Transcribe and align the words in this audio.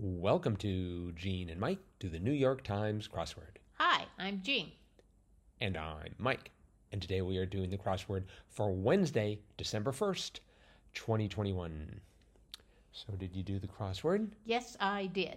Welcome 0.00 0.54
to 0.58 1.10
Gene 1.16 1.50
and 1.50 1.58
Mike 1.58 1.80
do 1.98 2.08
the 2.08 2.20
New 2.20 2.30
York 2.30 2.62
Times 2.62 3.08
crossword. 3.08 3.56
Hi, 3.78 4.04
I'm 4.16 4.40
Jean. 4.44 4.70
And 5.60 5.76
I'm 5.76 6.14
Mike. 6.18 6.52
And 6.92 7.02
today 7.02 7.20
we 7.20 7.36
are 7.38 7.44
doing 7.44 7.68
the 7.68 7.78
crossword 7.78 8.22
for 8.46 8.70
Wednesday, 8.70 9.40
December 9.56 9.90
1st, 9.90 10.38
2021. 10.94 12.00
So, 12.92 13.14
did 13.18 13.34
you 13.34 13.42
do 13.42 13.58
the 13.58 13.66
crossword? 13.66 14.28
Yes, 14.44 14.76
I 14.78 15.06
did. 15.06 15.36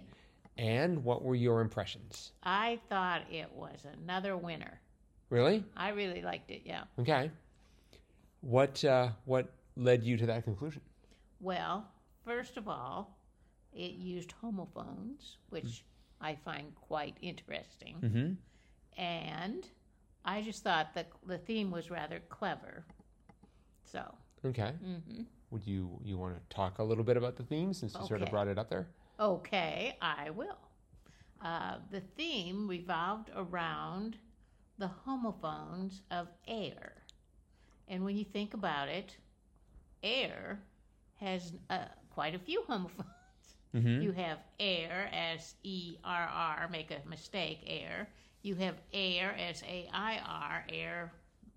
And 0.56 1.02
what 1.02 1.24
were 1.24 1.34
your 1.34 1.60
impressions? 1.60 2.30
I 2.44 2.78
thought 2.88 3.22
it 3.32 3.50
was 3.52 3.84
another 4.04 4.36
winner. 4.36 4.80
Really? 5.28 5.64
I 5.76 5.88
really 5.88 6.22
liked 6.22 6.52
it, 6.52 6.62
yeah. 6.64 6.84
Okay. 7.00 7.32
What 8.42 8.84
uh, 8.84 9.08
what 9.24 9.52
led 9.76 10.04
you 10.04 10.16
to 10.18 10.26
that 10.26 10.44
conclusion? 10.44 10.82
Well, 11.40 11.84
first 12.24 12.56
of 12.56 12.68
all, 12.68 13.18
it 13.72 13.92
used 13.92 14.32
homophones, 14.32 15.38
which 15.50 15.84
I 16.20 16.34
find 16.44 16.74
quite 16.74 17.16
interesting. 17.22 17.96
Mm-hmm. 18.02 19.00
And 19.00 19.66
I 20.24 20.42
just 20.42 20.62
thought 20.62 20.94
that 20.94 21.08
the 21.26 21.38
theme 21.38 21.70
was 21.70 21.90
rather 21.90 22.20
clever. 22.28 22.84
So, 23.84 24.02
Okay. 24.44 24.72
hmm 24.82 25.22
Would 25.50 25.66
you 25.66 25.98
you 26.04 26.18
want 26.18 26.34
to 26.36 26.54
talk 26.54 26.78
a 26.78 26.82
little 26.82 27.04
bit 27.04 27.16
about 27.16 27.36
the 27.36 27.42
theme 27.44 27.72
since 27.72 27.94
you 27.94 28.06
sort 28.06 28.22
of 28.22 28.30
brought 28.30 28.48
it 28.48 28.58
up 28.58 28.68
there? 28.68 28.86
okay, 29.20 29.96
I 30.00 30.30
will. 30.30 30.58
Uh, 31.44 31.76
the 31.90 32.00
theme 32.16 32.68
revolved 32.68 33.30
around 33.36 34.16
the 34.78 34.88
homophones 34.88 36.02
of 36.10 36.28
air. 36.46 36.92
And 37.88 38.04
when 38.04 38.16
you 38.16 38.24
think 38.24 38.54
about 38.54 38.88
it, 38.88 39.16
air 40.02 40.60
has 41.20 41.52
uh, 41.70 41.84
quite 42.10 42.34
a 42.34 42.38
few 42.38 42.62
homophones. 42.66 43.08
Mm-hmm. 43.74 44.02
You 44.02 44.12
have 44.12 44.38
air 44.60 45.10
as 45.12 45.54
E 45.62 45.96
R 46.04 46.28
R, 46.32 46.68
make 46.70 46.90
a 46.90 47.08
mistake, 47.08 47.60
air. 47.66 48.08
You 48.42 48.54
have 48.56 48.74
air 48.92 49.34
as 49.38 49.62
A 49.62 49.88
I 49.92 50.20
R, 50.26 50.64
air 50.68 51.12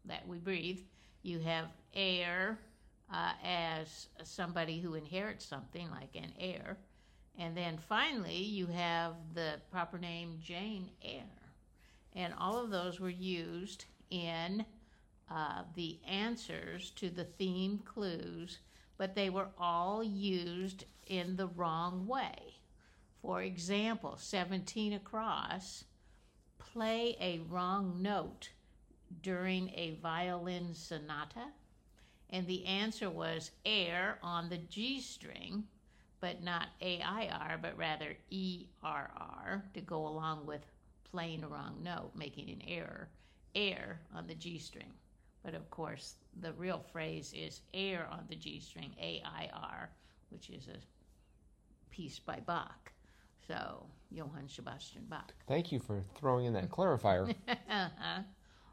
that 0.05 0.27
we 0.27 0.37
breathe. 0.37 0.79
You 1.23 1.39
have 1.39 1.65
air 1.93 2.59
uh, 3.11 3.33
as 3.43 4.07
somebody 4.23 4.79
who 4.79 4.93
inherits 4.93 5.45
something 5.45 5.89
like 5.91 6.15
an 6.15 6.31
heir. 6.39 6.77
And 7.37 7.55
then 7.57 7.77
finally, 7.77 8.37
you 8.37 8.67
have 8.67 9.13
the 9.33 9.55
proper 9.69 9.97
name 9.97 10.39
Jane 10.41 10.89
Eyre. 11.03 11.23
And 12.13 12.33
all 12.39 12.57
of 12.63 12.69
those 12.69 12.99
were 12.99 13.09
used 13.09 13.85
in 14.09 14.65
uh, 15.29 15.63
the 15.75 15.99
answers 16.07 16.91
to 16.91 17.09
the 17.09 17.25
theme 17.25 17.79
clues, 17.83 18.59
but 18.97 19.15
they 19.15 19.29
were 19.29 19.49
all 19.57 20.03
used 20.03 20.85
in 21.07 21.35
the 21.35 21.47
wrong 21.47 22.07
way. 22.07 22.55
For 23.21 23.41
example, 23.41 24.15
17 24.17 24.93
across, 24.93 25.85
play 26.57 27.15
a 27.19 27.39
wrong 27.49 28.01
note 28.01 28.49
during 29.21 29.69
a 29.69 29.97
violin 30.01 30.73
sonata. 30.73 31.47
And 32.29 32.47
the 32.47 32.65
answer 32.65 33.09
was 33.09 33.51
air 33.65 34.19
on 34.21 34.49
the 34.49 34.57
G 34.57 34.99
string, 34.99 35.63
but 36.19 36.43
not 36.43 36.67
AIR, 36.81 37.59
but 37.61 37.77
rather 37.77 38.17
ERR 38.31 39.63
to 39.73 39.81
go 39.81 40.07
along 40.07 40.45
with 40.45 40.65
playing 41.11 41.43
a 41.43 41.47
wrong 41.47 41.77
note, 41.83 42.11
making 42.15 42.49
an 42.49 42.61
error. 42.67 43.09
Air 43.53 44.01
on 44.13 44.27
the 44.27 44.35
G 44.35 44.59
string. 44.59 44.91
But 45.45 45.53
of 45.53 45.69
course, 45.69 46.15
the 46.41 46.53
real 46.53 46.83
phrase 46.91 47.31
is 47.37 47.61
air 47.71 48.07
on 48.11 48.23
the 48.27 48.35
G 48.35 48.59
string, 48.59 48.95
AIR, 48.99 49.91
which 50.29 50.49
is 50.49 50.67
a 50.67 50.77
piece 51.91 52.17
by 52.17 52.39
Bach. 52.39 52.91
So, 53.47 53.85
Johann 54.09 54.49
Sebastian 54.49 55.03
Bach. 55.07 55.35
Thank 55.47 55.71
you 55.71 55.77
for 55.77 56.03
throwing 56.15 56.47
in 56.47 56.53
that 56.53 56.69
clarifier. 56.69 57.29
uh-huh. 57.47 58.21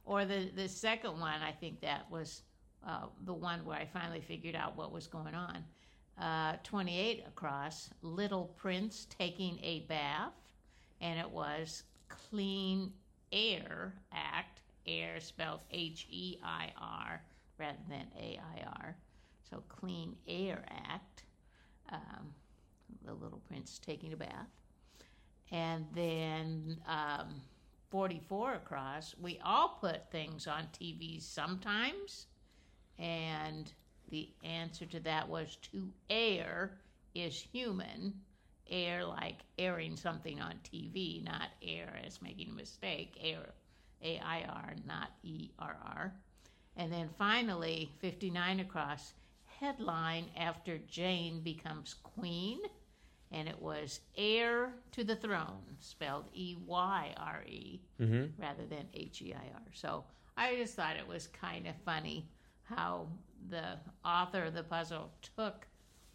Or 0.07 0.25
the, 0.25 0.51
the 0.57 0.67
second 0.67 1.21
one, 1.21 1.43
I 1.43 1.53
think 1.53 1.83
that 1.83 2.11
was 2.11 2.43
uh, 2.87 3.07
the 3.27 3.35
one 3.35 3.67
where 3.67 3.79
I 3.79 3.85
finally 3.85 4.23
figured 4.23 4.57
out 4.57 4.75
what 4.75 4.93
was 4.93 5.07
going 5.07 5.35
on. 5.35 5.65
Uh, 6.19 6.57
28 6.65 7.25
across, 7.29 7.91
Little 8.01 8.55
Prince 8.57 9.07
taking 9.11 9.59
a 9.63 9.81
bath, 9.91 10.33
and 11.03 11.21
it 11.21 11.31
was 11.31 11.83
Clean 12.09 12.91
Air 13.31 13.95
Act, 14.11 14.62
air 14.87 15.21
spelled 15.21 15.61
H 15.71 16.07
E 16.11 16.39
I 16.45 16.73
R 16.81 17.23
rather 17.59 17.79
than 17.89 18.07
A 18.19 18.39
I 18.57 18.63
R. 18.83 18.97
So, 19.49 19.63
Clean 19.69 20.17
Air 20.27 20.65
Act, 20.89 21.25
um, 21.91 22.33
the 23.05 23.13
Little 23.13 23.43
Prince 23.49 23.79
taking 23.79 24.13
a 24.13 24.17
bath. 24.17 24.49
And 25.51 25.87
then 25.95 26.79
um, 26.87 27.43
44 27.91 28.55
across, 28.55 29.15
we 29.21 29.39
all 29.45 29.77
put 29.81 30.11
things 30.11 30.47
on 30.47 30.67
TV 30.73 31.23
sometimes. 31.23 32.27
And 32.99 33.71
the 34.09 34.31
answer 34.43 34.87
to 34.87 35.01
that 35.01 35.29
was 35.29 35.57
to 35.73 35.89
air 36.09 36.79
is 37.15 37.39
human. 37.39 38.15
Air 38.71 39.05
like 39.05 39.41
airing 39.59 39.97
something 39.97 40.41
on 40.41 40.55
TV, 40.65 41.23
not 41.23 41.51
air 41.63 42.01
as 42.07 42.23
making 42.23 42.49
a 42.49 42.55
mistake. 42.55 43.19
Air, 43.21 43.53
A 44.03 44.19
I 44.19 44.45
R, 44.49 44.75
not 44.87 45.11
E 45.23 45.51
R 45.59 45.77
R. 45.85 46.15
And 46.77 46.93
then 46.93 47.09
finally, 47.19 47.91
59 48.01 48.61
across, 48.61 49.13
headline 49.61 50.27
after 50.37 50.79
Jane 50.79 51.41
becomes 51.41 51.95
queen. 51.95 52.61
And 53.31 53.49
it 53.49 53.61
was 53.61 54.01
heir 54.17 54.75
to 54.93 55.05
the 55.05 55.17
throne, 55.17 55.63
spelled 55.81 56.27
E 56.35 56.57
Y 56.67 57.15
R 57.17 57.43
E 57.47 57.81
mm-hmm. 58.01 58.43
rather 58.43 58.67
than 58.69 58.87
H 58.93 59.23
E 59.23 59.35
I 59.35 59.55
R. 59.55 59.63
So 59.73 60.05
I 60.37 60.57
just 60.57 60.75
thought 60.75 60.97
it 60.97 61.07
was 61.07 61.29
kind 61.29 61.67
of 61.67 61.75
funny 61.85 62.29
how 62.65 63.09
the 63.49 63.79
author 64.05 64.45
of 64.45 64.55
the 64.55 64.63
puzzle 64.63 65.11
took 65.37 65.67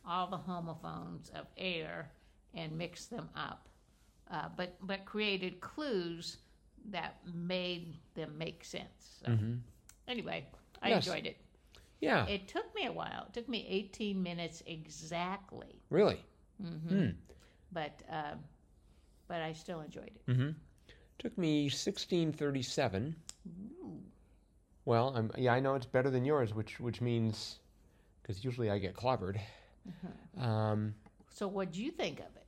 all 0.05 0.27
the 0.27 0.37
homophones 0.37 1.29
of 1.35 1.45
air 1.57 2.11
and 2.53 2.77
mixed 2.77 3.09
them 3.09 3.29
up, 3.35 3.67
uh, 4.31 4.49
but 4.55 4.75
but 4.81 5.05
created 5.05 5.59
clues 5.59 6.37
that 6.87 7.17
made 7.33 7.95
them 8.15 8.37
make 8.37 8.63
sense. 8.63 9.19
So 9.21 9.27
Mm-hmm. 9.31 9.53
anyway, 10.07 10.45
I 10.81 10.89
Yes. 10.89 11.05
enjoyed 11.07 11.25
it. 11.25 11.37
Yeah. 11.99 12.25
It 12.27 12.47
took 12.47 12.73
me 12.75 12.85
a 12.85 12.91
while. 12.91 13.25
It 13.27 13.33
took 13.33 13.47
me 13.49 13.65
18 13.69 14.21
minutes 14.21 14.63
exactly, 14.67 15.81
really. 15.89 16.23
hmm 16.61 16.75
Hmm. 16.89 17.09
but 17.71 18.03
um, 18.09 18.39
but 19.27 19.41
I 19.41 19.53
still 19.53 19.81
enjoyed 19.81 20.11
it. 20.15 20.21
Mm-hmm. 20.27 20.49
Took 21.19 21.37
me 21.37 21.69
1637. 21.69 23.15
Ooh. 23.47 24.01
Well, 24.85 25.13
I'm, 25.15 25.31
yeah, 25.37 25.53
I 25.53 25.59
know 25.59 25.75
it's 25.75 25.85
better 25.85 26.09
than 26.09 26.25
yours, 26.25 26.53
which 26.53 26.79
which 26.79 27.01
means 27.01 27.59
because 28.21 28.43
usually 28.43 28.69
I 28.69 28.79
get 28.79 28.95
clobbered. 28.95 29.39
Um, 30.37 30.95
So 31.29 31.47
what 31.47 31.71
do 31.71 31.83
you 31.83 31.91
think 31.91 32.19
of 32.19 32.35
it? 32.35 32.46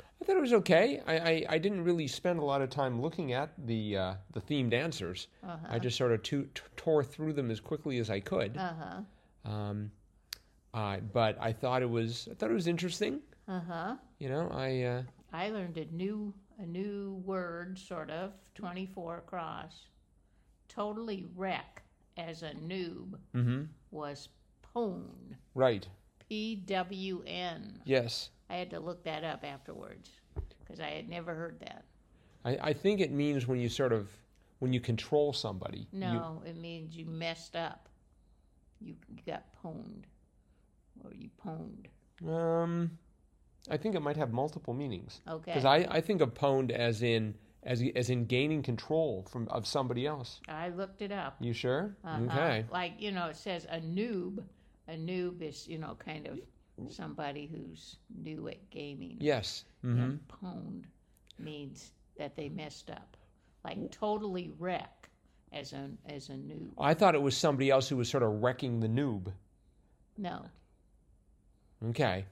I 0.00 0.24
thought 0.24 0.36
it 0.36 0.40
was 0.40 0.52
okay. 0.54 1.02
I, 1.06 1.18
I, 1.18 1.46
I 1.50 1.58
didn't 1.58 1.84
really 1.84 2.06
spend 2.06 2.38
a 2.38 2.44
lot 2.44 2.62
of 2.62 2.70
time 2.70 3.00
looking 3.00 3.32
at 3.32 3.50
the 3.66 3.96
uh, 3.96 4.14
the 4.32 4.40
themed 4.40 4.72
answers. 4.72 5.28
Uh-huh. 5.42 5.56
I 5.68 5.78
just 5.78 5.96
sort 5.98 6.12
of 6.12 6.22
to, 6.24 6.44
t- 6.54 6.62
tore 6.76 7.04
through 7.04 7.34
them 7.34 7.50
as 7.50 7.60
quickly 7.60 7.98
as 7.98 8.08
I 8.10 8.20
could. 8.20 8.56
Uh 8.56 8.72
huh. 9.44 9.50
Um, 9.50 9.90
uh, 10.72 10.98
but 11.12 11.36
I 11.40 11.52
thought 11.52 11.82
it 11.82 11.90
was 11.90 12.28
I 12.30 12.34
thought 12.34 12.50
it 12.50 12.54
was 12.54 12.66
interesting. 12.66 13.20
Uh 13.46 13.60
huh. 13.68 13.96
You 14.18 14.28
know, 14.30 14.50
I 14.52 14.82
uh, 14.82 15.02
I 15.32 15.50
learned 15.50 15.76
a 15.76 15.86
new 15.94 16.32
a 16.58 16.64
new 16.66 17.22
word, 17.24 17.78
sort 17.78 18.10
of 18.10 18.32
twenty 18.54 18.86
four 18.86 19.18
across. 19.18 19.74
Totally 20.68 21.26
wreck 21.36 21.82
as 22.16 22.42
a 22.42 22.50
noob 22.50 23.18
mhm. 23.34 23.68
was 23.90 24.28
pwn. 24.74 25.02
right. 25.54 25.86
P 26.28 26.56
W 26.56 27.22
N. 27.26 27.82
Yes, 27.84 28.30
I 28.54 28.58
had 28.58 28.70
to 28.70 28.78
look 28.78 29.02
that 29.04 29.24
up 29.24 29.42
afterwards 29.44 30.08
because 30.60 30.78
I 30.78 30.90
had 30.90 31.08
never 31.08 31.34
heard 31.34 31.58
that. 31.60 31.84
I, 32.44 32.68
I 32.70 32.72
think 32.72 33.00
it 33.00 33.10
means 33.10 33.48
when 33.48 33.58
you 33.58 33.68
sort 33.68 33.92
of 33.92 34.08
when 34.60 34.72
you 34.72 34.80
control 34.80 35.32
somebody. 35.32 35.88
you- 35.90 35.98
No, 35.98 36.40
it 36.46 36.56
means 36.56 36.94
you 36.96 37.04
messed 37.04 37.56
up. 37.56 37.88
You, 38.80 38.94
you 39.08 39.22
got 39.26 39.44
pwned, 39.62 40.04
or 41.02 41.12
you 41.14 41.30
pwned. 41.44 41.86
um, 42.32 42.90
I 43.70 43.76
think 43.76 43.94
it 43.96 44.00
might 44.00 44.16
have 44.16 44.30
multiple 44.32 44.72
meanings. 44.74 45.20
Okay. 45.28 45.50
Because 45.52 45.64
I, 45.64 45.78
I 45.90 46.00
think 46.00 46.20
of 46.20 46.32
pwned 46.34 46.70
as 46.70 47.02
in 47.02 47.34
as 47.64 47.82
as 47.96 48.08
in 48.10 48.26
gaining 48.26 48.62
control 48.62 49.26
from 49.32 49.48
of 49.48 49.66
somebody 49.66 50.06
else. 50.06 50.40
I 50.48 50.68
looked 50.68 51.02
it 51.02 51.10
up. 51.10 51.36
You 51.40 51.52
sure? 51.54 51.96
Uh-huh. 52.04 52.22
Okay. 52.26 52.66
Like, 52.70 52.92
you 53.00 53.10
know, 53.10 53.26
it 53.28 53.36
says 53.36 53.66
a 53.68 53.80
noob. 53.80 54.44
A 54.86 54.92
noob 54.96 55.40
is, 55.42 55.66
you 55.66 55.78
know, 55.78 55.96
kind 55.98 56.26
of 56.28 56.38
somebody 56.90 57.46
who's 57.46 57.96
new 58.22 58.48
at 58.48 58.70
gaming. 58.70 59.16
Yes. 59.20 59.64
hmm 59.82 60.00
And 60.00 60.20
pwned 60.28 60.84
means 61.38 61.92
that 62.18 62.36
they 62.36 62.48
messed 62.48 62.90
up. 62.90 63.16
Like 63.64 63.90
totally 63.90 64.52
wreck 64.58 65.08
as 65.52 65.72
a 65.72 65.90
as 66.06 66.28
a 66.28 66.32
noob. 66.34 66.70
I 66.78 66.94
thought 66.94 67.14
it 67.14 67.22
was 67.22 67.36
somebody 67.36 67.70
else 67.70 67.88
who 67.88 67.96
was 67.96 68.08
sort 68.08 68.22
of 68.22 68.42
wrecking 68.42 68.80
the 68.80 68.88
noob. 68.88 69.32
No. 70.18 70.44
Okay. 71.88 72.24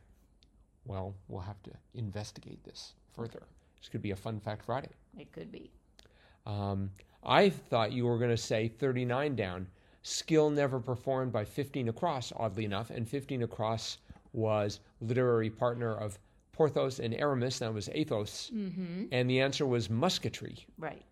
Well, 0.84 1.14
we'll 1.28 1.40
have 1.42 1.62
to 1.62 1.70
investigate 1.94 2.62
this 2.64 2.94
further. 3.14 3.42
This 3.78 3.88
could 3.88 4.02
be 4.02 4.10
a 4.10 4.16
fun 4.16 4.40
fact 4.40 4.64
Friday. 4.64 4.90
It 5.18 5.32
could 5.32 5.50
be. 5.52 5.70
Um, 6.46 6.90
I 7.22 7.50
thought 7.50 7.92
you 7.92 8.04
were 8.06 8.18
going 8.18 8.30
to 8.30 8.36
say 8.36 8.68
39 8.68 9.36
down. 9.36 9.68
Skill 10.02 10.50
never 10.50 10.80
performed 10.80 11.32
by 11.32 11.44
15 11.44 11.88
across, 11.88 12.32
oddly 12.36 12.64
enough, 12.64 12.90
and 12.90 13.08
15 13.08 13.42
across 13.42 13.98
was 14.32 14.80
literary 15.00 15.50
partner 15.50 15.94
of 15.94 16.18
Porthos 16.52 16.98
and 16.98 17.14
Aramis. 17.14 17.58
That 17.60 17.72
was 17.72 17.88
Athos, 17.92 18.50
Mm-hmm. 18.54 19.04
and 19.12 19.28
the 19.28 19.40
answer 19.40 19.66
was 19.66 19.88
musketry. 19.90 20.66
Right. 20.78 21.02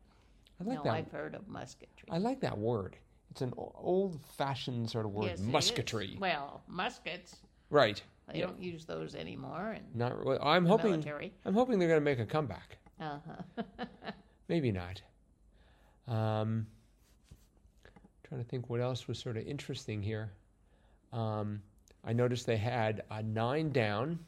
I 0.61 0.65
like 0.65 0.79
no, 0.79 0.85
that. 0.85 0.93
I've 0.95 1.11
heard 1.11 1.35
of 1.35 1.49
musketry. 1.49 2.09
I 2.11 2.19
like 2.19 2.41
that 2.41 2.57
word. 2.59 2.97
It's 3.31 3.41
an 3.43 3.53
old-fashioned 3.57 4.91
sort 4.91 5.07
of 5.07 5.13
word, 5.13 5.27
Yes, 5.27 5.41
musketry. 5.41 6.17
Well, 6.19 6.63
muskets. 6.69 7.37
Right. 7.71 8.03
They 8.29 8.41
Yeah. 8.41 8.47
don't 8.47 8.61
use 8.61 8.85
those 8.85 9.15
anymore 9.15 9.77
Not. 9.95 10.25
Well, 10.25 10.39
I'm 10.43 10.67
hoping. 10.67 10.91
military. 10.93 11.33
I'm 11.45 11.55
hoping 11.55 11.79
they're 11.79 11.89
going 11.89 12.01
to 12.01 12.05
make 12.05 12.19
a 12.19 12.27
comeback. 12.27 12.77
Uh-huh. 13.01 13.65
Maybe 14.49 14.71
not. 14.73 15.01
Um, 16.09 16.67
trying 18.25 18.43
to 18.43 18.49
think 18.49 18.69
what 18.69 18.81
else 18.81 19.09
was 19.09 19.19
sort 19.19 19.37
of 19.37 19.47
interesting 19.47 20.03
here. 20.03 20.33
Um, 21.13 21.63
I 22.05 22.13
noticed 22.13 22.47
they 22.47 22.57
had 22.57 23.03
a 23.11 23.23
nine 23.23 23.71
down, 23.71 24.19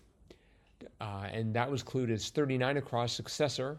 uh, 1.00 1.26
and 1.32 1.54
that 1.54 1.70
was 1.70 1.82
clued 1.82 2.10
as 2.10 2.30
39 2.30 2.76
across 2.76 3.12
successor, 3.12 3.78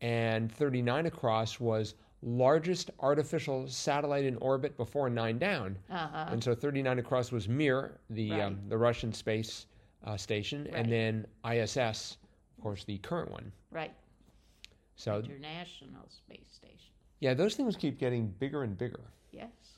and 0.00 0.50
39 0.52 1.06
across 1.06 1.58
was 1.58 1.94
largest 2.22 2.90
artificial 3.00 3.68
satellite 3.68 4.24
in 4.24 4.36
orbit 4.36 4.76
before 4.76 5.08
nine 5.10 5.38
down, 5.38 5.76
uh-huh. 5.90 6.26
and 6.30 6.42
so 6.42 6.54
39 6.54 6.98
across 6.98 7.32
was 7.32 7.48
Mir, 7.48 7.98
the 8.10 8.32
um, 8.32 8.58
the 8.68 8.76
Russian 8.78 9.12
space 9.12 9.66
uh, 10.04 10.16
station, 10.16 10.64
Right. 10.64 10.74
and 10.74 10.92
then 10.92 11.26
ISS, 11.48 12.18
of 12.56 12.62
course, 12.62 12.84
the 12.84 12.98
current 12.98 13.30
one. 13.30 13.52
Right. 13.70 13.92
So 14.96 15.18
International 15.18 16.08
Space 16.08 16.48
Station. 16.52 16.92
Yeah, 17.20 17.34
those 17.34 17.54
things 17.56 17.76
keep 17.76 17.98
getting 17.98 18.28
bigger 18.38 18.62
and 18.64 18.76
bigger. 18.76 19.00
Yes. 19.32 19.77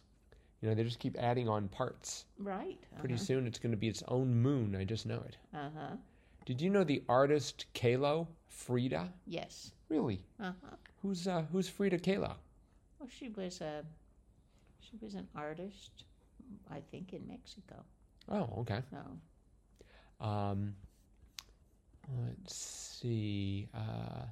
You 0.60 0.68
know, 0.68 0.74
they 0.74 0.84
just 0.84 0.98
keep 0.98 1.16
adding 1.18 1.48
on 1.48 1.68
parts. 1.68 2.26
Right. 2.38 2.78
Pretty 2.98 3.14
uh-huh. 3.14 3.24
soon 3.24 3.46
it's 3.46 3.58
going 3.58 3.70
to 3.72 3.78
be 3.78 3.88
its 3.88 4.02
own 4.08 4.34
moon. 4.34 4.76
I 4.76 4.84
just 4.84 5.06
know 5.06 5.22
it. 5.26 5.36
Uh-huh. 5.54 5.96
Did 6.44 6.60
you 6.60 6.68
know 6.70 6.84
the 6.84 7.02
artist 7.08 7.66
Kahlo 7.74 8.26
Frida? 8.48 9.10
Yes. 9.26 9.72
Really? 9.88 10.20
Uh-huh. 10.38 10.76
Who's 11.02 11.26
uh, 11.26 11.44
who's 11.50 11.68
Frida 11.68 11.98
Kahlo? 11.98 12.34
Well, 12.98 13.08
she 13.08 13.28
was 13.28 13.60
a 13.62 13.84
she 14.80 14.98
was 15.00 15.14
an 15.14 15.28
artist, 15.34 16.04
I 16.70 16.80
think, 16.90 17.12
in 17.12 17.26
Mexico. 17.26 17.76
Oh, 18.28 18.48
okay. 18.58 18.82
So 18.90 20.26
Um, 20.26 20.74
let's 22.26 22.54
see. 23.00 23.68
Uh, 23.74 24.24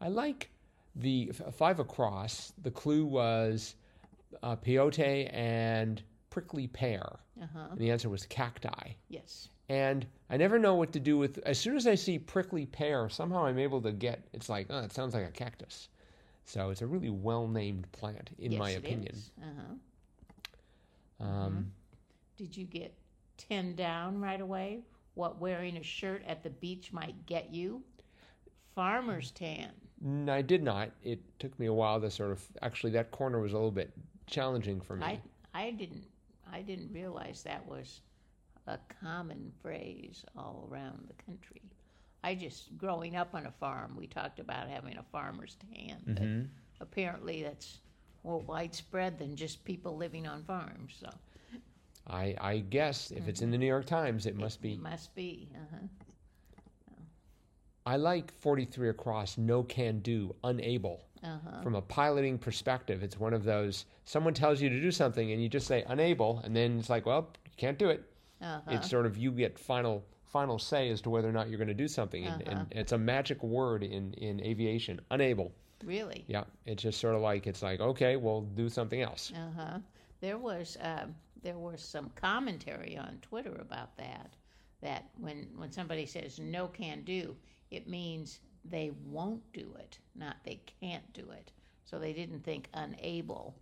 I 0.00 0.08
like 0.08 0.50
the 0.96 1.30
f- 1.30 1.54
five 1.54 1.78
across. 1.78 2.52
The 2.62 2.70
clue 2.70 3.04
was 3.04 3.76
uh, 4.42 4.56
peyote 4.56 5.30
and 5.32 6.02
prickly 6.30 6.66
pear. 6.66 7.04
uh-huh. 7.40 7.68
And 7.70 7.78
the 7.78 7.90
answer 7.90 8.08
was 8.08 8.26
cacti. 8.26 8.92
Yes. 9.08 9.48
and 9.68 10.06
I 10.30 10.36
never 10.36 10.58
know 10.58 10.74
what 10.74 10.92
to 10.92 11.00
do 11.00 11.18
with. 11.18 11.38
As 11.46 11.58
soon 11.58 11.76
as 11.76 11.86
I 11.86 11.94
see 11.94 12.18
prickly 12.18 12.66
pear, 12.66 13.08
somehow 13.08 13.44
I'm 13.46 13.58
able 13.58 13.80
to 13.82 13.92
get. 13.92 14.26
It's 14.32 14.48
like, 14.48 14.66
oh, 14.70 14.80
it 14.80 14.92
sounds 14.92 15.14
like 15.14 15.26
a 15.26 15.30
cactus. 15.30 15.88
So 16.44 16.70
it's 16.70 16.82
a 16.82 16.86
really 16.86 17.10
well 17.10 17.48
named 17.48 17.90
plant, 17.92 18.30
in 18.38 18.52
yes, 18.52 18.58
my 18.58 18.70
it 18.70 18.78
opinion. 18.78 19.16
Uh-huh. 19.42 21.26
Um, 21.26 21.72
Did 22.36 22.56
you 22.56 22.64
get 22.64 22.94
ten 23.36 23.74
down 23.74 24.20
right 24.20 24.40
away? 24.40 24.80
What 25.14 25.40
wearing 25.40 25.76
a 25.78 25.82
shirt 25.82 26.22
at 26.26 26.42
the 26.42 26.50
beach 26.50 26.92
might 26.92 27.26
get 27.26 27.52
you? 27.52 27.82
Farmer's 28.74 29.30
tan. 29.30 29.70
I 30.28 30.42
did 30.42 30.62
not. 30.62 30.90
It 31.02 31.20
took 31.38 31.58
me 31.58 31.66
a 31.66 31.72
while 31.72 32.00
to 32.00 32.10
sort 32.10 32.30
of. 32.32 32.44
Actually, 32.62 32.92
that 32.92 33.10
corner 33.10 33.40
was 33.40 33.52
a 33.52 33.56
little 33.56 33.70
bit 33.70 33.90
challenging 34.26 34.80
for 34.80 34.96
me. 34.96 35.04
I 35.04 35.20
I 35.54 35.70
didn't 35.70 36.04
I 36.52 36.62
didn't 36.62 36.92
realize 36.92 37.42
that 37.42 37.66
was 37.66 38.00
a 38.66 38.78
common 39.00 39.52
phrase 39.62 40.24
all 40.36 40.68
around 40.70 41.08
the 41.08 41.22
country. 41.22 41.62
I 42.24 42.34
just 42.34 42.76
growing 42.76 43.16
up 43.16 43.34
on 43.34 43.46
a 43.46 43.52
farm, 43.52 43.94
we 43.96 44.06
talked 44.06 44.40
about 44.40 44.68
having 44.68 44.96
a 44.96 45.02
farmer's 45.04 45.56
tan, 45.72 46.02
but 46.06 46.22
Mhm. 46.22 46.48
apparently 46.80 47.42
that's 47.42 47.78
more 48.24 48.40
widespread 48.40 49.18
than 49.18 49.36
just 49.36 49.64
people 49.64 49.96
living 49.96 50.26
on 50.26 50.42
farms. 50.42 50.96
So 50.98 51.08
I, 52.08 52.36
I 52.40 52.58
guess 52.58 53.10
if 53.10 53.26
it's 53.28 53.42
in 53.42 53.50
the 53.50 53.58
New 53.58 53.66
York 53.66 53.86
Times, 53.86 54.26
it 54.26 54.36
must 54.36 54.60
be. 54.62 54.76
must 54.76 55.14
be. 55.14 55.48
Uh-huh. 55.54 55.86
I 57.84 57.96
like 57.96 58.32
43 58.32 58.88
across, 58.88 59.38
no 59.38 59.62
can 59.62 60.00
do, 60.00 60.34
unable. 60.42 61.04
Uh-huh. 61.22 61.35
From 61.62 61.74
a 61.74 61.82
piloting 61.82 62.38
perspective, 62.38 63.02
it's 63.02 63.18
one 63.18 63.34
of 63.34 63.44
those 63.44 63.84
someone 64.04 64.34
tells 64.34 64.60
you 64.60 64.68
to 64.68 64.80
do 64.80 64.90
something 64.90 65.32
and 65.32 65.42
you 65.42 65.48
just 65.48 65.66
say 65.66 65.84
unable, 65.88 66.40
and 66.44 66.54
then 66.54 66.78
it's 66.78 66.90
like, 66.90 67.06
well, 67.06 67.28
you 67.44 67.52
can't 67.56 67.78
do 67.78 67.88
it. 67.90 68.04
Uh-huh. 68.42 68.60
it's 68.70 68.90
sort 68.90 69.06
of 69.06 69.16
you 69.16 69.30
get 69.30 69.58
final 69.58 70.04
final 70.26 70.58
say 70.58 70.90
as 70.90 71.00
to 71.00 71.08
whether 71.08 71.26
or 71.28 71.32
not 71.32 71.48
you're 71.48 71.56
going 71.56 71.68
to 71.68 71.72
do 71.74 71.88
something 71.88 72.24
and, 72.26 72.42
Uh-huh. 72.42 72.50
and 72.60 72.66
it's 72.70 72.92
a 72.92 72.98
magic 72.98 73.42
word 73.42 73.82
in 73.82 74.12
in 74.14 74.42
aviation 74.42 75.00
unable 75.10 75.52
really. 75.82 76.22
yeah 76.28 76.44
it's 76.66 76.82
just 76.82 77.00
sort 77.00 77.14
of 77.14 77.22
like 77.22 77.46
it's 77.46 77.62
like 77.62 77.80
okay 77.80 78.16
well 78.16 78.42
do 78.42 78.68
something 78.68 79.00
else 79.00 79.32
Uh-huh. 79.34 79.78
There 80.20 80.36
was 80.36 80.76
uh, 80.78 81.06
there 81.42 81.56
was 81.58 81.80
some 81.80 82.10
commentary 82.14 82.98
on 82.98 83.18
Twitter 83.22 83.54
about 83.60 83.96
that. 83.96 84.34
That 84.82 85.08
when 85.18 85.48
when 85.56 85.72
somebody 85.72 86.04
says 86.06 86.38
no 86.38 86.68
can 86.68 87.02
do, 87.04 87.34
it 87.70 87.88
means 87.88 88.40
they 88.70 88.92
won't 89.04 89.42
do 89.52 89.74
it, 89.78 89.98
not 90.14 90.36
they 90.44 90.60
can't 90.80 91.12
do 91.12 91.30
it. 91.30 91.52
So 91.84 91.98
they 91.98 92.12
didn't 92.12 92.44
think 92.44 92.68
unable 92.74 93.54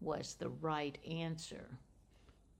was 0.00 0.34
the 0.34 0.48
right 0.48 0.96
answer. 1.08 1.68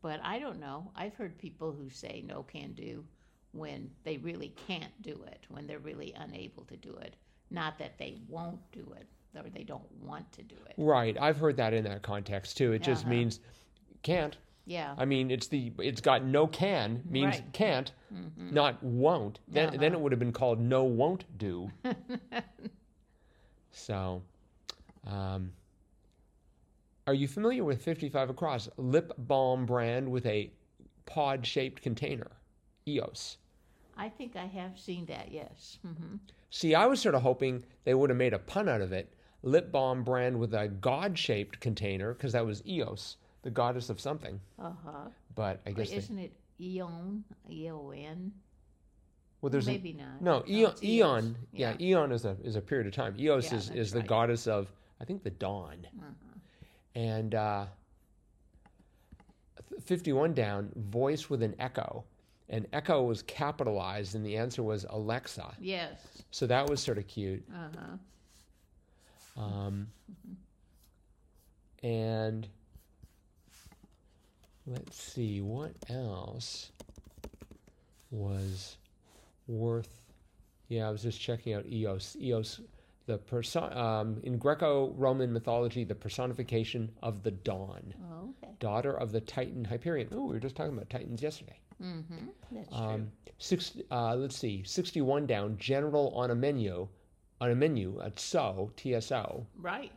But 0.02 0.20
I 0.22 0.38
don't 0.38 0.60
know. 0.60 0.90
I've 0.94 1.14
heard 1.14 1.38
people 1.38 1.72
who 1.72 1.88
say 1.90 2.22
no 2.26 2.42
can 2.42 2.72
do 2.72 3.04
when 3.52 3.90
they 4.04 4.18
really 4.18 4.52
can't 4.68 5.02
do 5.02 5.22
it, 5.26 5.44
when 5.48 5.66
they're 5.66 5.78
really 5.78 6.12
unable 6.16 6.64
to 6.64 6.76
do 6.76 6.94
it. 6.96 7.16
Not 7.50 7.78
that 7.78 7.98
they 7.98 8.18
won't 8.28 8.60
do 8.72 8.92
it 8.98 9.06
or 9.36 9.48
they 9.50 9.64
don't 9.64 9.90
want 10.02 10.30
to 10.32 10.42
do 10.42 10.56
it. 10.66 10.74
right 10.78 11.16
i've 11.20 11.36
heard 11.36 11.58
that 11.58 11.74
in 11.74 11.84
that 11.84 12.00
context 12.02 12.56
too 12.56 12.72
it 12.72 12.82
just 12.82 13.02
Uh-huh. 13.02 13.10
means 13.10 13.40
can't 14.02 14.38
Yeah. 14.66 14.94
i 14.98 15.04
mean 15.04 15.30
it's 15.30 15.46
the 15.46 15.72
it's 15.78 16.00
got 16.00 16.24
no 16.24 16.46
can 16.48 17.02
means 17.08 17.36
Right. 17.36 17.52
can't 17.52 17.92
Mhm. 18.12 18.50
not 18.52 18.82
won't 18.82 19.38
then 19.48 19.70
then 19.78 19.92
Uh-huh. 19.92 19.94
it 19.94 20.00
would 20.00 20.12
have 20.12 20.18
been 20.18 20.32
called 20.32 20.58
no 20.60 20.82
won't 20.84 21.24
do 21.38 21.70
so 23.70 24.22
um 25.06 25.52
are 27.06 27.14
you 27.14 27.28
familiar 27.28 27.62
with 27.64 27.82
55 27.82 28.30
across 28.30 28.68
lip 28.76 29.12
balm 29.18 29.66
brand 29.66 30.10
with 30.10 30.26
a 30.26 30.50
pod 31.04 31.46
shaped 31.46 31.82
container 31.82 32.30
eos 32.88 33.38
I 33.98 34.10
think 34.10 34.36
I 34.36 34.44
have 34.44 34.78
seen 34.78 35.06
that, 35.06 35.32
yes. 35.32 35.78
hmm 35.80 36.16
See, 36.50 36.74
I 36.74 36.84
was 36.84 37.00
sort 37.00 37.14
of 37.14 37.22
hoping 37.22 37.64
they 37.84 37.94
would 37.94 38.10
have 38.10 38.16
made 38.18 38.34
a 38.34 38.38
pun 38.38 38.68
out 38.68 38.82
of 38.82 38.92
it. 38.92 39.10
Lip 39.42 39.72
balm 39.72 40.04
brand 40.04 40.38
with 40.38 40.52
a 40.52 40.68
god 40.68 41.18
shaped 41.18 41.60
container, 41.60 42.12
because 42.12 42.32
that 42.34 42.44
was 42.44 42.62
Eos, 42.66 43.16
the 43.46 43.50
goddess 43.52 43.90
of 43.90 44.00
something. 44.00 44.40
Uh 44.58 44.72
huh. 44.84 45.08
But 45.36 45.60
I 45.64 45.70
guess 45.70 45.90
they, 45.90 45.96
Isn't 45.96 46.18
it 46.18 46.32
Eon? 46.60 47.22
E 47.48 47.70
O 47.70 47.90
N? 47.90 48.32
well, 49.40 49.50
there's 49.50 49.66
Maybe 49.66 49.92
not. 49.92 50.20
no 50.20 50.42
Eon. 50.48 50.70
it's 50.72 50.82
Eon, 50.82 51.24
Eos. 51.24 51.36
yeah. 51.52 51.74
Eon 51.80 52.10
is 52.10 52.24
a 52.24 52.36
is 52.42 52.56
a 52.56 52.60
period 52.60 52.88
of 52.88 52.92
time. 52.92 53.14
Eos 53.18 53.52
Yeah, 53.52 53.58
is 53.58 53.70
is 53.70 53.92
the 53.92 54.00
right. 54.00 54.08
goddess 54.08 54.46
of 54.48 54.66
I 55.00 55.04
think 55.04 55.22
the 55.22 55.30
dawn. 55.30 55.86
Uh-huh. 55.96 56.10
And 56.96 57.34
uh, 57.36 57.66
fifty 59.84 60.12
one 60.12 60.34
down, 60.34 60.72
voice 60.74 61.30
with 61.30 61.42
an 61.44 61.54
echo, 61.60 62.02
and 62.48 62.66
echo 62.72 63.04
was 63.04 63.22
capitalized, 63.22 64.16
and 64.16 64.26
the 64.26 64.36
answer 64.38 64.62
was 64.64 64.84
Alexa. 64.90 65.54
Yes. 65.60 66.00
So 66.32 66.46
that 66.48 66.68
was 66.68 66.82
sort 66.82 66.98
of 66.98 67.06
cute. 67.06 67.44
Uh 67.54 67.68
huh. 69.36 69.40
Um, 69.40 69.86
and 71.82 72.48
let's 74.66 75.00
see 75.02 75.40
what 75.40 75.72
else 75.88 76.72
was 78.10 78.76
worth. 79.46 80.00
Yeah, 80.68 80.88
I 80.88 80.90
was 80.90 81.02
just 81.02 81.20
checking 81.20 81.54
out 81.54 81.66
Eos. 81.66 82.16
Eos, 82.20 82.60
the 83.06 83.18
person 83.18 83.62
um, 83.76 84.18
in 84.24 84.36
Greco-Roman 84.38 85.32
mythology, 85.32 85.84
the 85.84 85.94
personification 85.94 86.90
of 87.02 87.22
the 87.22 87.30
dawn, 87.30 87.94
Oh, 88.10 88.34
okay. 88.42 88.52
daughter 88.58 88.92
of 88.94 89.12
the 89.12 89.20
Titan 89.20 89.64
Hyperion. 89.64 90.08
Oh, 90.12 90.24
we 90.26 90.34
were 90.34 90.40
just 90.40 90.56
talking 90.56 90.72
about 90.72 90.90
Titans 90.90 91.22
yesterday. 91.22 91.58
Mm-hmm. 91.82 92.14
That's 92.52 92.68
Um, 92.74 93.10
six, 93.38 93.76
uh, 93.90 94.16
let's 94.16 94.36
see, 94.36 94.62
sixty-one 94.64 95.26
down. 95.26 95.56
General 95.58 96.08
on 96.16 96.30
a 96.30 96.34
menu, 96.34 96.88
on 97.40 97.50
a 97.50 97.54
menu 97.54 98.00
at 98.02 98.18
SO 98.18 98.72
TSO. 98.76 99.46
Right. 99.60 99.92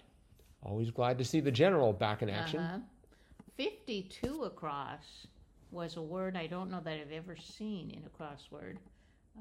Always 0.62 0.92
glad 0.92 1.18
to 1.20 1.24
see 1.26 1.40
the 1.40 1.52
general 1.52 1.94
back 1.94 2.22
in 2.22 2.30
action. 2.30 2.60
Uh-huh. 2.60 2.80
52 3.64 4.44
across 4.44 5.28
was 5.72 5.98
a 5.98 6.02
word 6.02 6.38
I 6.38 6.48
don't 6.48 6.72
know 6.72 6.80
that 6.82 6.94
I've 6.94 7.12
ever 7.12 7.36
seen 7.36 7.90
in 7.92 8.04
a 8.06 8.10
crossword, 8.24 8.78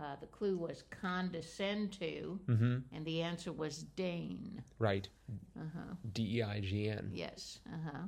Uh, 0.01 0.17
the 0.21 0.27
clue 0.27 0.57
was 0.57 0.83
condescend 0.91 1.93
to, 2.01 2.39
Mm-hmm. 2.49 2.77
and 2.93 3.05
the 3.05 3.23
answer 3.23 3.53
was 3.53 3.85
deign. 3.97 4.63
Right. 4.81 5.09
Uh 5.57 5.63
huh. 5.73 5.95
D 6.13 6.39
E 6.39 6.43
I 6.43 6.59
G 6.61 6.89
N. 6.89 7.11
Yes. 7.13 7.61
Uh 7.73 7.77
huh. 7.93 8.03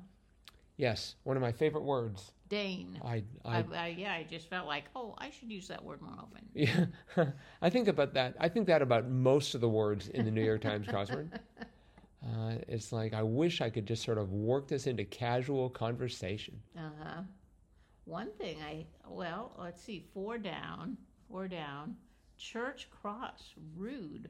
Yes, 0.76 1.14
one 1.24 1.36
of 1.36 1.42
my 1.42 1.52
favorite 1.52 1.84
words. 1.84 2.32
Deign. 2.48 2.98
I, 3.04 3.22
I, 3.44 3.58
I, 3.58 3.64
I, 3.76 3.86
yeah, 3.96 4.12
I 4.14 4.26
just 4.28 4.48
felt 4.50 4.66
like, 4.66 4.84
oh, 4.96 5.14
I 5.18 5.30
should 5.30 5.50
use 5.52 5.68
that 5.68 5.84
word 5.84 6.00
more 6.02 6.14
often. 6.18 6.44
yeah, 6.54 6.86
I 7.62 7.70
think 7.70 7.86
about 7.86 8.14
that. 8.14 8.34
I 8.40 8.48
think 8.48 8.66
that 8.66 8.82
about 8.82 9.08
most 9.08 9.54
of 9.54 9.60
the 9.60 9.68
words 9.68 10.08
in 10.08 10.24
the 10.24 10.30
New 10.32 10.42
York 10.44 10.60
Times 10.62 10.86
crossword. 10.88 11.28
Uh, 12.24 12.54
it's 12.68 12.92
like 12.92 13.14
I 13.14 13.22
wish 13.22 13.60
I 13.60 13.70
could 13.70 13.86
just 13.86 14.02
sort 14.04 14.18
of 14.18 14.32
work 14.32 14.68
this 14.68 14.86
into 14.86 15.04
casual 15.04 15.70
conversation. 15.70 16.60
Uh 16.76 16.90
huh. 17.02 17.22
One 18.04 18.30
thing 18.38 18.58
I 18.62 18.86
well, 19.08 19.52
let's 19.58 19.80
see, 19.82 20.04
four 20.12 20.36
down, 20.38 20.96
four 21.28 21.48
down. 21.48 21.96
Church 22.36 22.88
cross, 22.90 23.52
rood. 23.76 24.28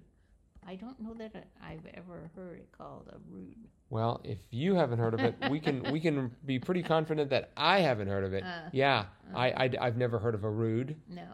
I 0.67 0.75
don't 0.77 1.01
know 1.01 1.15
that 1.15 1.47
I've 1.65 1.87
ever 1.95 2.31
heard 2.37 2.59
it 2.59 2.69
called 2.77 3.09
a 3.13 3.17
rood. 3.29 3.57
Well, 3.89 4.21
if 4.25 4.39
you 4.51 4.75
haven't 4.75 4.99
heard 4.99 5.15
of 5.15 5.21
it, 5.21 5.35
we 5.51 5.59
can 5.59 5.83
we 5.91 5.99
can 6.01 6.31
be 6.45 6.59
pretty 6.59 6.83
confident 6.83 7.31
that 7.31 7.51
I 7.57 7.81
haven't 7.81 8.09
heard 8.09 8.25
of 8.25 8.35
it. 8.35 8.45
Uh, 8.45 8.69
yeah, 8.73 9.07
I, 9.35 9.51
I 9.65 9.71
I've 9.81 9.97
never 9.97 10.19
heard 10.19 10.35
of 10.35 10.45
a 10.45 10.51
rood, 10.51 10.97
No, 11.09 11.27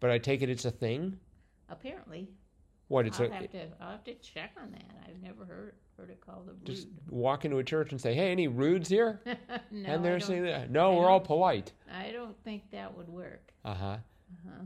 but 0.00 0.10
I 0.10 0.18
take 0.18 0.42
it 0.42 0.50
it's 0.50 0.64
a 0.64 0.70
thing. 0.70 1.18
apparently. 1.68 2.28
What 2.88 3.06
it's 3.06 3.20
I'll 3.20 3.26
a 3.26 3.34
have 3.34 3.50
to 3.50 3.66
I'll 3.80 3.90
have 3.90 4.04
to 4.04 4.14
check 4.14 4.52
on 4.60 4.70
that. 4.72 4.84
I've 5.06 5.22
never 5.22 5.44
heard 5.44 5.74
heard 5.96 6.10
it 6.10 6.20
called 6.20 6.48
a 6.48 6.52
rood. 6.52 6.64
just 6.64 6.88
walk 7.10 7.44
into 7.44 7.58
a 7.58 7.64
church 7.64 7.92
and 7.92 8.00
say, 8.00 8.14
"Hey, 8.14 8.30
any 8.32 8.48
rudes 8.48 8.88
here?" 8.88 9.20
no, 9.70 9.88
and 9.90 10.04
they're 10.04 10.20
saying, 10.20 10.44
that. 10.44 10.70
"No, 10.70 10.92
I 10.92 10.96
we're 10.96 11.08
all 11.10 11.20
polite." 11.20 11.72
I 11.92 12.10
don't 12.12 12.36
think 12.44 12.62
that 12.72 12.96
would 12.96 13.08
work. 13.08 13.52
Uh 13.64 13.74
huh. 13.74 13.86
Uh-huh. 13.86 14.64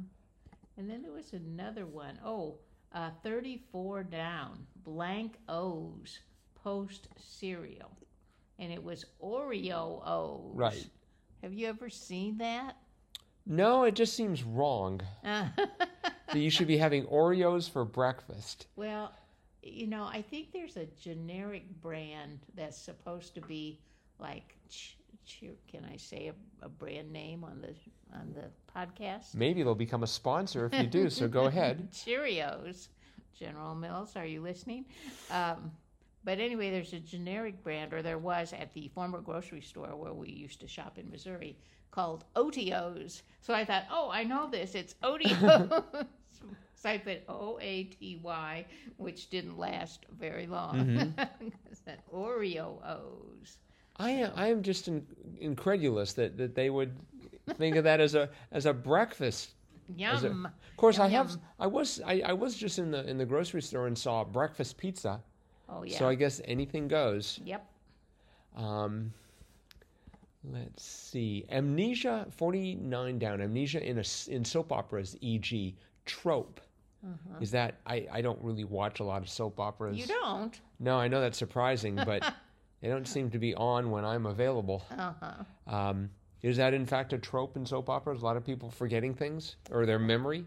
And 0.76 0.88
then 0.88 1.02
there 1.02 1.12
was 1.12 1.32
another 1.32 1.86
one. 1.86 2.18
Oh, 2.24 2.58
uh, 2.94 3.10
34 3.22 4.04
down, 4.04 4.66
blank 4.84 5.36
O's, 5.48 6.20
post 6.54 7.08
cereal. 7.16 7.90
And 8.58 8.72
it 8.72 8.82
was 8.82 9.04
Oreo 9.22 10.02
O's. 10.06 10.52
Right. 10.54 10.86
Have 11.42 11.52
you 11.52 11.66
ever 11.66 11.90
seen 11.90 12.38
that? 12.38 12.76
No, 13.46 13.84
it 13.84 13.94
just 13.96 14.14
seems 14.14 14.44
wrong 14.44 15.00
Uh, 15.24 15.48
that 16.32 16.38
you 16.40 16.50
should 16.50 16.66
be 16.66 16.76
having 16.76 17.04
Oreos 17.06 17.70
for 17.70 17.84
breakfast. 17.84 18.66
well, 18.76 19.12
you 19.62 19.86
know, 19.86 20.04
I 20.04 20.22
think 20.22 20.52
there's 20.52 20.76
a 20.76 20.86
generic 21.00 21.64
brand 21.80 22.40
that's 22.56 22.76
supposed 22.76 23.34
to 23.36 23.40
be 23.42 23.78
like, 24.18 24.56
can 25.70 25.86
I 25.90 25.96
say 25.96 26.32
a, 26.32 26.66
a 26.66 26.68
brand 26.68 27.12
name 27.12 27.44
on 27.44 27.60
the 27.60 27.74
on 28.12 28.34
the 28.34 28.50
podcast? 28.76 29.34
Maybe 29.34 29.62
they'll 29.62 29.74
become 29.76 30.02
a 30.02 30.08
sponsor 30.08 30.66
if 30.66 30.74
you 30.74 30.86
do. 30.88 31.08
So 31.10 31.28
go 31.28 31.44
ahead. 31.46 31.90
Cheerios. 31.92 32.88
General 33.38 33.74
Mills, 33.74 34.14
are 34.14 34.26
you 34.26 34.40
listening? 34.42 34.84
Um, 35.30 35.72
but 36.24 36.38
anyway, 36.38 36.70
there's 36.70 36.92
a 36.92 37.00
generic 37.00 37.62
brand, 37.62 37.92
or 37.92 38.02
there 38.02 38.18
was 38.18 38.52
at 38.52 38.72
the 38.74 38.88
former 38.94 39.20
grocery 39.20 39.60
store 39.62 39.96
where 39.96 40.12
we 40.12 40.28
used 40.28 40.60
to 40.60 40.68
shop 40.68 40.98
in 40.98 41.10
Missouri, 41.10 41.56
called 41.90 42.24
Otios. 42.36 43.22
So 43.40 43.54
I 43.54 43.64
thought, 43.64 43.84
oh, 43.90 44.10
I 44.12 44.24
know 44.24 44.48
this. 44.50 44.74
It's 44.74 44.94
Otios. 45.02 46.06
I 46.84 46.98
put 46.98 47.22
O 47.28 47.58
A 47.60 47.84
T 47.84 48.20
Y, 48.22 48.64
which 48.96 49.30
didn't 49.30 49.58
last 49.58 50.06
very 50.18 50.46
long. 50.46 51.14
That 51.84 52.00
Oreo 52.12 52.78
O's. 52.86 53.56
I 53.96 54.10
am, 54.10 54.32
I 54.36 54.48
am 54.48 54.62
just 54.62 54.86
in, 54.88 55.04
incredulous 55.40 56.12
that, 56.12 56.36
that 56.38 56.54
they 56.54 56.70
would 56.70 56.94
think 57.58 57.74
of 57.76 57.82
that 57.84 58.00
as 58.00 58.14
a 58.14 58.28
as 58.52 58.66
a 58.66 58.72
breakfast. 58.72 59.50
As 60.00 60.22
a- 60.24 60.28
Yum. 60.28 60.46
Of 60.46 60.76
course, 60.76 60.98
Yum, 60.98 61.06
I 61.06 61.08
have 61.10 61.30
yum. 61.30 61.40
I 61.58 61.66
was 61.66 62.00
I, 62.06 62.22
I 62.26 62.32
was 62.34 62.56
just 62.56 62.78
in 62.78 62.90
the 62.92 63.04
in 63.08 63.18
the 63.18 63.26
grocery 63.26 63.62
store 63.62 63.86
and 63.88 63.98
saw 63.98 64.22
breakfast 64.24 64.76
pizza. 64.78 65.20
Oh 65.68 65.82
yeah. 65.82 65.98
So 65.98 66.08
I 66.08 66.14
guess 66.14 66.40
anything 66.44 66.86
goes. 66.88 67.40
yep. 67.44 67.66
Um, 68.56 69.12
let's 70.44 70.84
see. 70.84 71.44
Amnesia, 71.50 72.26
49 72.30 73.18
down. 73.18 73.40
Amnesia 73.40 73.82
in 73.84 73.98
a 73.98 74.04
in 74.28 74.44
soap 74.44 74.70
operas, 74.72 75.16
e.g., 75.20 75.74
trope. 76.04 76.60
Is 77.40 77.50
that 77.50 77.80
I, 77.86 78.06
I 78.12 78.20
don't 78.20 78.38
really 78.42 78.64
watch 78.64 79.00
a 79.00 79.04
lot 79.04 79.22
of 79.22 79.28
soap 79.28 79.58
operas. 79.58 79.98
You 79.98 80.06
don't. 80.06 80.60
No, 80.78 80.96
I 80.96 81.08
know 81.08 81.20
that's 81.20 81.38
surprising, 81.38 81.96
but 81.96 82.22
they 82.80 82.88
don't 82.88 83.08
seem 83.08 83.30
to 83.30 83.38
be 83.38 83.54
on 83.54 83.90
when 83.90 84.04
I'm 84.04 84.26
available. 84.26 84.84
Uh 84.96 85.12
huh. 85.20 85.72
Um, 85.74 86.10
is 86.42 86.56
that 86.56 86.74
in 86.74 86.86
fact 86.86 87.12
a 87.12 87.18
trope 87.18 87.56
in 87.56 87.66
soap 87.66 87.88
operas? 87.88 88.22
A 88.22 88.24
lot 88.24 88.36
of 88.36 88.44
people 88.44 88.70
forgetting 88.70 89.14
things 89.14 89.56
or 89.70 89.86
their 89.86 89.98
memory? 89.98 90.44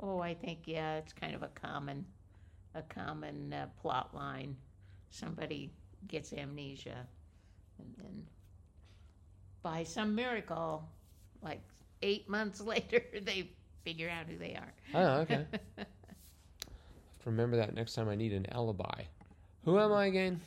Oh, 0.00 0.20
I 0.20 0.34
think 0.34 0.60
yeah, 0.66 0.96
it's 0.96 1.12
kind 1.12 1.34
of 1.34 1.42
a 1.42 1.48
common, 1.48 2.04
a 2.74 2.82
common 2.82 3.52
uh, 3.52 3.66
plot 3.80 4.14
line. 4.14 4.56
Somebody 5.10 5.70
gets 6.08 6.32
amnesia, 6.32 7.06
and 7.78 7.94
then 7.98 8.26
by 9.62 9.84
some 9.84 10.14
miracle, 10.14 10.88
like 11.42 11.60
eight 12.02 12.28
months 12.28 12.60
later, 12.60 13.02
they 13.22 13.50
figure 13.84 14.08
out 14.10 14.26
who 14.26 14.36
they 14.38 14.54
are. 14.54 14.72
Oh, 14.94 15.20
okay. 15.20 15.46
remember 17.24 17.56
that 17.56 17.74
next 17.74 17.94
time 17.94 18.08
I 18.08 18.14
need 18.16 18.32
an 18.32 18.46
alibi. 18.52 19.02
Who 19.64 19.78
am 19.78 19.92
I 19.92 20.06
again? 20.06 20.40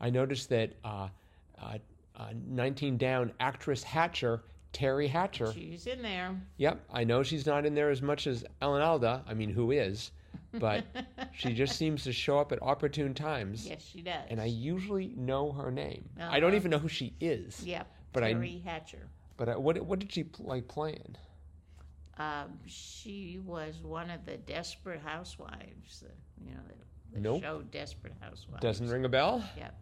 I 0.00 0.10
noticed 0.10 0.48
that 0.50 0.72
uh, 0.84 1.08
uh, 1.62 1.78
uh, 2.16 2.28
19 2.48 2.98
down 2.98 3.32
actress 3.40 3.82
Hatcher, 3.82 4.42
Teri 4.72 5.08
Hatcher. 5.08 5.52
She's 5.52 5.86
in 5.86 6.02
there. 6.02 6.34
Yep, 6.58 6.80
I 6.92 7.04
know 7.04 7.22
she's 7.22 7.46
not 7.46 7.64
in 7.64 7.74
there 7.74 7.90
as 7.90 8.02
much 8.02 8.26
as 8.26 8.44
Alan 8.60 8.82
Alda. 8.82 9.22
I 9.26 9.34
mean, 9.34 9.50
who 9.50 9.70
is? 9.70 10.10
But 10.58 10.84
she 11.32 11.54
just 11.54 11.76
seems 11.76 12.04
to 12.04 12.12
show 12.12 12.38
up 12.38 12.52
at 12.52 12.60
opportune 12.62 13.14
times. 13.14 13.66
Yes, 13.66 13.82
she 13.90 14.02
does. 14.02 14.26
And 14.28 14.40
I 14.40 14.46
usually 14.46 15.14
know 15.16 15.52
her 15.52 15.70
name. 15.70 16.08
I 16.20 16.40
don't 16.40 16.50
Uh-huh. 16.50 16.56
even 16.56 16.70
know 16.70 16.78
who 16.78 16.88
she 16.88 17.14
is. 17.20 17.62
Yep. 17.64 17.86
but 18.12 18.22
I- 18.22 18.34
Teri 18.34 18.62
Hatcher. 18.62 19.08
But 19.38 19.48
I, 19.48 19.56
what 19.56 19.80
what 19.80 19.98
did 19.98 20.12
she 20.12 20.26
like 20.40 20.68
playing? 20.68 21.16
Um, 22.22 22.58
she 22.66 23.40
was 23.44 23.80
one 23.82 24.10
of 24.10 24.24
the 24.26 24.36
Desperate 24.36 25.00
Housewives. 25.00 26.00
The, 26.00 26.44
you 26.44 26.54
know, 26.54 26.60
the, 26.68 27.14
the 27.14 27.20
Nope. 27.20 27.42
show 27.42 27.62
Desperate 27.70 28.14
Housewives. 28.20 28.62
Doesn't 28.62 28.88
ring 28.88 29.04
a 29.04 29.08
bell. 29.08 29.42
Yep. 29.56 29.74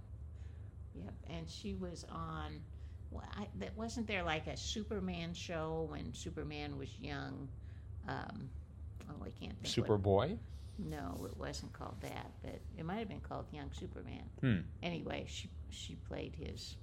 Yep. 0.94 1.14
And 1.28 1.48
she 1.48 1.74
was 1.74 2.04
on. 2.10 2.60
Well, 3.10 3.24
I, 3.36 3.46
that 3.58 3.76
wasn't 3.76 4.06
there 4.06 4.22
like 4.22 4.46
a 4.46 4.56
Superman 4.56 5.34
show 5.34 5.86
when 5.90 6.12
Superman 6.14 6.78
was 6.78 6.88
young. 7.00 7.48
Um, 8.08 8.48
oh, 9.08 9.14
I 9.24 9.30
can't 9.44 9.56
think. 9.62 9.88
what- 9.88 10.02
Superboy. 10.02 10.38
no, 10.78 11.26
it 11.30 11.36
wasn't 11.36 11.72
called 11.72 11.96
that, 12.02 12.30
but 12.42 12.60
it 12.78 12.84
might 12.84 12.98
have 12.98 13.08
been 13.08 13.20
called 13.20 13.46
Young 13.52 13.70
Superman. 13.72 14.22
Hmm. 14.40 14.58
Anyway, 14.82 15.26
she 15.28 15.50
she 15.70 15.96
played 16.08 16.34
his 16.36 16.76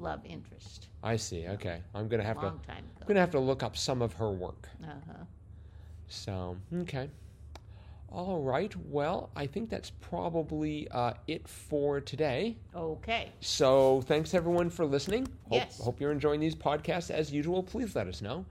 love 0.00 0.20
interest 0.24 0.88
I 1.02 1.16
see. 1.16 1.46
Okay, 1.46 1.80
I'm 1.94 2.08
gonna 2.08 2.24
have 2.24 2.38
to. 2.40 2.46
long 2.46 2.60
time 2.66 2.84
I'm 3.00 3.06
gonna 3.06 3.20
have 3.20 3.30
to 3.32 3.40
look 3.40 3.62
up 3.62 3.76
some 3.76 4.02
of 4.02 4.12
her 4.14 4.30
work. 4.30 4.68
Uh 4.82 4.86
huh. 5.06 5.24
So 6.08 6.56
okay. 6.80 7.08
All 8.12 8.40
right. 8.42 8.74
Well, 8.86 9.30
I 9.36 9.46
think 9.46 9.70
that's 9.70 9.90
probably 10.00 10.88
uh, 10.90 11.12
it 11.28 11.46
for 11.46 12.00
today. 12.00 12.56
Okay. 12.74 13.30
So 13.40 14.00
thanks 14.02 14.34
everyone 14.34 14.68
for 14.68 14.84
listening. 14.84 15.28
Hope, 15.44 15.52
Yes. 15.52 15.80
hope 15.80 16.00
you're 16.00 16.10
enjoying 16.10 16.40
these 16.40 16.56
podcasts 16.56 17.10
as 17.10 17.32
usual. 17.32 17.62
Please 17.62 17.94
let 17.94 18.08
us 18.08 18.20
know. 18.20 18.44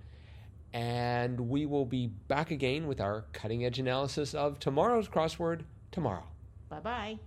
And 0.72 1.40
we 1.50 1.66
will 1.66 1.86
be 1.86 2.08
back 2.08 2.52
again 2.52 2.88
with 2.88 3.02
our 3.02 3.26
cutting 3.34 3.66
edge 3.66 3.80
analysis 3.80 4.34
of 4.34 4.60
tomorrow's 4.60 5.10
crossword 5.10 5.64
tomorrow. 5.92 6.24
Bye 6.70 6.80
bye. 6.80 7.20